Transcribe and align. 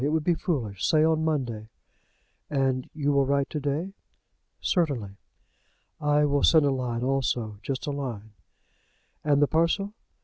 It 0.03 0.09
would 0.09 0.23
be 0.23 0.33
foolish. 0.33 0.83
Say 0.83 1.03
on 1.03 1.23
Monday." 1.23 1.69
"And 2.49 2.89
you 2.91 3.11
will 3.11 3.27
write 3.27 3.51
to 3.51 3.59
day?" 3.59 3.93
"Certainly." 4.59 5.11
"I 5.99 6.25
will 6.25 6.41
send 6.41 6.65
a 6.65 6.71
line 6.71 7.03
also, 7.03 7.59
just 7.61 7.85
a 7.85 7.91
line." 7.91 8.31
"And 9.23 9.43
the 9.43 9.47
parcel?" 9.47 9.93